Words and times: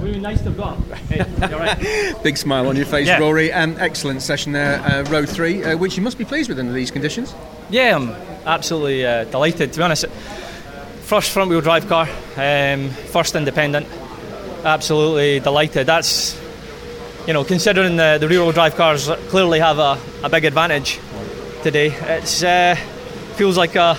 Would 0.00 0.14
be 0.14 0.18
nice 0.20 0.38
to 0.38 0.44
have 0.44 0.56
got 0.56 0.76
him. 0.78 0.92
Hey, 1.08 1.48
you 1.48 1.54
all 1.54 1.60
right? 1.60 2.22
Big 2.22 2.36
smile 2.36 2.68
on 2.68 2.76
your 2.76 2.86
face, 2.86 3.06
Yeah. 3.06 3.18
Rory. 3.18 3.52
Um, 3.52 3.76
excellent 3.78 4.22
session 4.22 4.52
there, 4.52 4.80
uh, 4.80 5.02
row 5.10 5.26
three, 5.26 5.62
uh, 5.62 5.76
which 5.76 5.96
you 5.96 6.02
must 6.02 6.16
be 6.18 6.24
pleased 6.24 6.48
with 6.48 6.58
under 6.58 6.72
these 6.72 6.90
conditions. 6.90 7.34
Yeah, 7.68 7.96
I'm 7.96 8.10
absolutely 8.46 9.04
uh, 9.04 9.24
delighted. 9.24 9.72
To 9.72 9.78
be 9.78 9.82
honest, 9.82 10.06
first 11.02 11.30
front 11.30 11.50
wheel 11.50 11.60
drive 11.60 11.86
car, 11.88 12.08
um, 12.36 12.88
first 12.88 13.34
independent. 13.34 13.86
Absolutely 14.64 15.40
delighted. 15.40 15.86
That's 15.86 16.38
you 17.26 17.34
know, 17.34 17.44
considering 17.44 17.96
the, 17.96 18.16
the 18.18 18.28
rear 18.28 18.40
wheel 18.40 18.52
drive 18.52 18.76
cars 18.76 19.08
clearly 19.28 19.60
have 19.60 19.78
a, 19.78 19.98
a 20.22 20.28
big 20.30 20.44
advantage 20.44 20.98
today. 21.62 21.88
It's 22.16 22.42
uh, 22.42 22.74
feels 23.34 23.56
like 23.58 23.76
a, 23.76 23.96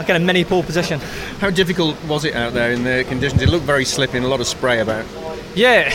a 0.00 0.04
kind 0.04 0.16
of 0.16 0.26
mini 0.26 0.44
pole 0.44 0.62
position. 0.62 1.00
How 1.38 1.50
difficult 1.50 2.02
was 2.04 2.24
it 2.24 2.34
out 2.34 2.52
there 2.52 2.72
in 2.72 2.84
the 2.84 3.04
conditions? 3.08 3.42
It 3.42 3.48
looked 3.48 3.64
very 3.64 3.84
slippy 3.84 4.16
and 4.16 4.26
a 4.26 4.28
lot 4.28 4.40
of 4.40 4.46
spray 4.46 4.80
about. 4.80 5.04
Yeah, 5.54 5.92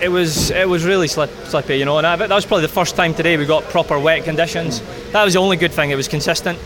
it 0.00 0.08
was 0.08 0.50
it 0.50 0.68
was 0.68 0.84
really 0.84 1.08
slip, 1.08 1.30
slippy, 1.44 1.76
you 1.76 1.84
know, 1.84 1.98
and 1.98 2.06
I, 2.06 2.16
that 2.16 2.30
was 2.30 2.46
probably 2.46 2.62
the 2.62 2.72
first 2.72 2.96
time 2.96 3.14
today 3.14 3.36
we 3.36 3.46
got 3.46 3.64
proper 3.64 3.98
wet 3.98 4.24
conditions. 4.24 4.80
That 5.12 5.24
was 5.24 5.34
the 5.34 5.40
only 5.40 5.56
good 5.56 5.72
thing; 5.72 5.90
it 5.90 5.96
was 5.96 6.08
consistent. 6.08 6.58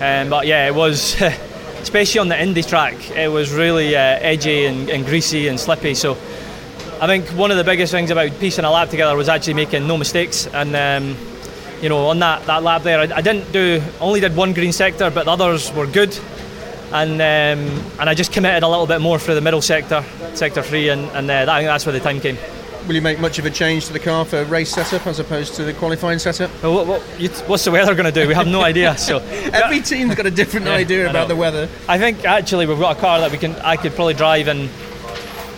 Um, 0.00 0.30
but 0.30 0.46
yeah, 0.46 0.66
it 0.66 0.74
was, 0.74 1.20
especially 1.80 2.20
on 2.20 2.28
the 2.28 2.40
Indy 2.40 2.62
track, 2.62 3.10
it 3.10 3.28
was 3.28 3.52
really 3.52 3.94
uh, 3.94 4.00
edgy 4.00 4.64
and, 4.64 4.88
and 4.88 5.04
greasy 5.04 5.48
and 5.48 5.60
slippy. 5.60 5.94
So 5.94 6.12
I 7.00 7.06
think 7.06 7.28
one 7.30 7.50
of 7.50 7.58
the 7.58 7.64
biggest 7.64 7.92
things 7.92 8.10
about 8.10 8.30
piecing 8.40 8.64
a 8.64 8.70
lap 8.70 8.88
together 8.88 9.16
was 9.16 9.28
actually 9.28 9.54
making 9.54 9.86
no 9.86 9.96
mistakes. 9.96 10.46
And 10.46 10.74
um, 10.74 11.16
you 11.82 11.88
know, 11.88 12.06
on 12.06 12.18
that, 12.18 12.44
that 12.46 12.62
lap 12.62 12.82
there, 12.82 13.00
I, 13.00 13.16
I 13.16 13.20
didn't 13.20 13.50
do 13.52 13.82
only 14.00 14.20
did 14.20 14.36
one 14.36 14.52
green 14.52 14.72
sector, 14.72 15.10
but 15.10 15.24
the 15.24 15.30
others 15.30 15.72
were 15.72 15.86
good. 15.86 16.16
And 16.92 17.12
um, 17.14 17.84
and 18.00 18.10
I 18.10 18.14
just 18.14 18.32
committed 18.32 18.64
a 18.64 18.68
little 18.68 18.86
bit 18.86 19.00
more 19.00 19.18
for 19.18 19.32
the 19.32 19.40
middle 19.40 19.62
sector, 19.62 20.04
sector 20.34 20.60
three, 20.60 20.88
and, 20.88 21.02
and 21.12 21.30
uh, 21.30 21.44
that, 21.44 21.48
I 21.48 21.60
think 21.60 21.68
that's 21.68 21.86
where 21.86 21.92
the 21.92 22.00
time 22.00 22.20
came. 22.20 22.36
Will 22.88 22.96
you 22.96 23.02
make 23.02 23.20
much 23.20 23.38
of 23.38 23.46
a 23.46 23.50
change 23.50 23.86
to 23.86 23.92
the 23.92 24.00
car 24.00 24.24
for 24.24 24.42
race 24.44 24.70
setup 24.70 25.06
as 25.06 25.20
opposed 25.20 25.54
to 25.54 25.64
the 25.64 25.72
qualifying 25.74 26.18
setup? 26.18 26.50
Well, 26.62 26.74
what, 26.74 26.86
what, 26.86 27.20
you, 27.20 27.28
what's 27.46 27.64
the 27.64 27.70
weather 27.70 27.94
going 27.94 28.12
to 28.12 28.20
do? 28.20 28.26
We 28.26 28.34
have 28.34 28.48
no 28.48 28.62
idea. 28.62 28.96
So 28.98 29.18
Every 29.18 29.80
team's 29.80 30.14
got 30.16 30.26
a 30.26 30.30
different 30.30 30.66
Yeah, 30.66 30.72
idea 30.72 31.10
about 31.10 31.28
the 31.28 31.36
weather. 31.36 31.68
I 31.88 31.98
think 31.98 32.24
actually 32.24 32.66
we've 32.66 32.78
got 32.78 32.96
a 32.96 33.00
car 33.00 33.20
that 33.20 33.30
we 33.30 33.38
can 33.38 33.54
I 33.56 33.76
could 33.76 33.94
probably 33.94 34.14
drive 34.14 34.48
in. 34.48 34.68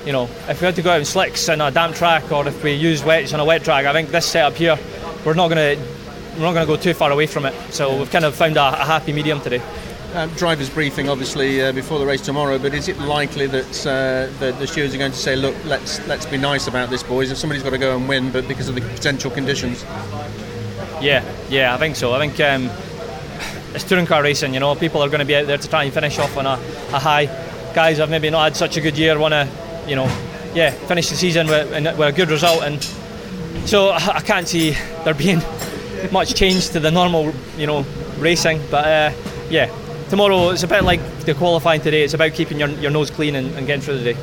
You 0.05 0.13
know, 0.13 0.25
if 0.49 0.61
we 0.61 0.67
had 0.67 0.75
to 0.77 0.83
go 0.83 0.91
out 0.91 0.99
in 0.99 1.05
slicks 1.07 1.49
on 1.49 1.61
a 1.61 1.71
damp 1.71 1.95
track, 1.95 2.31
or 2.33 2.47
if 2.47 2.63
we 2.63 2.73
use 2.75 3.03
wets 3.05 3.33
on 3.33 3.41
a 3.41 3.45
wet 3.45 3.63
track, 3.65 3.87
I 3.87 3.93
think 3.93 4.11
this 4.11 4.27
setup 4.27 4.55
here, 4.55 4.77
we're 5.25 5.35
not 5.35 5.49
going 5.49 5.79
to 5.79 6.02
we're 6.35 6.43
not 6.43 6.55
going 6.55 6.67
to 6.67 6.73
go 6.73 6.77
too 6.77 6.95
far 6.95 7.11
away 7.11 7.27
from 7.27 7.47
it. 7.47 7.55
So 7.73 7.99
we've 7.99 8.11
kind 8.11 8.25
of 8.25 8.35
found 8.35 8.57
a, 8.57 8.69
a 8.69 8.85
happy 8.85 9.13
medium 9.13 9.41
today. 9.41 9.63
Um, 10.15 10.29
drivers 10.31 10.69
briefing, 10.69 11.09
obviously, 11.09 11.63
uh, 11.63 11.73
before 11.73 11.99
the 11.99 12.05
race 12.05 12.21
tomorrow. 12.21 12.59
But 12.59 12.75
is 12.75 12.89
it 12.89 12.99
likely 12.99 13.47
that 13.47 13.87
uh, 13.87 14.39
the, 14.41 14.53
the 14.59 14.67
stewards 14.67 14.95
are 14.95 14.99
going 14.99 15.13
to 15.13 15.17
say, 15.17 15.37
"Look, 15.37 15.55
let's 15.65 16.07
let's 16.07 16.27
be 16.27 16.37
nice 16.37 16.67
about 16.67 16.91
this, 16.91 17.03
boys. 17.03 17.31
If 17.31 17.39
somebody's 17.39 17.63
got 17.63 17.71
to 17.71 17.79
go 17.79 17.97
and 17.97 18.07
win, 18.07 18.31
but 18.31 18.47
because 18.47 18.69
of 18.69 18.75
the 18.75 18.83
potential 18.83 19.31
conditions." 19.31 19.83
Yeah, 21.01 21.25
yeah, 21.49 21.75
I 21.75 21.79
think 21.79 21.97
so. 21.97 22.13
I 22.13 22.19
think 22.19 22.39
um, 22.41 22.71
it's 23.75 23.85
touring 23.85 24.05
car 24.05 24.23
racing. 24.23 24.53
You 24.53 24.61
know, 24.61 24.75
people 24.75 25.03
are 25.03 25.09
going 25.09 25.21
to 25.21 25.25
be 25.25 25.35
out 25.35 25.47
there 25.47 25.57
to 25.57 25.69
try 25.69 25.85
and 25.85 25.93
finish 25.95 26.19
off 26.19 26.37
on 26.37 26.45
a, 26.45 26.61
a 26.93 26.99
high. 26.99 27.27
Guys 27.75 27.99
I've 27.99 28.11
maybe 28.11 28.29
not 28.29 28.45
had 28.45 28.57
such 28.57 28.77
a 28.77 28.83
good 28.83 28.99
year. 28.99 29.19
Want 29.19 29.33
to, 29.33 29.49
you 29.89 29.97
know, 29.97 30.05
yeah, 30.55 30.73
finish 30.73 31.09
the 31.09 31.17
season 31.17 31.47
with, 31.47 31.71
with 31.71 32.09
a 32.09 32.13
good 32.13 32.31
result, 32.31 32.63
and 32.65 32.83
so 33.67 33.93
I 33.93 34.21
can't 34.21 34.47
see 34.47 34.73
there 35.05 35.15
being 35.15 35.41
much 36.11 36.35
change 36.35 36.71
to 36.71 36.81
the 36.81 36.91
normal, 36.91 37.33
you 37.57 37.67
know, 37.67 37.85
racing. 38.19 38.61
But 38.71 38.87
uh, 38.87 39.13
yeah, 39.51 39.71
tomorrow 40.11 40.51
it's 40.51 40.63
a 40.63 40.69
bit 40.69 40.85
like 40.85 41.01
the 41.21 41.35
qualifying 41.35 41.81
today. 41.81 42.03
It's 42.03 42.15
about 42.15 42.33
keeping 42.33 42.59
your, 42.59 42.69
your 42.69 42.91
nose 42.91 43.11
clean 43.11 43.35
and, 43.37 43.55
and 43.57 43.67
getting 43.67 43.83
through 43.83 43.99
the 43.99 44.13
day. 44.15 44.19